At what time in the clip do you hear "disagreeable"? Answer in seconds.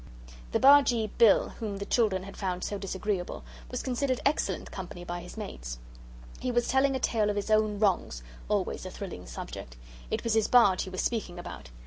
2.79-3.43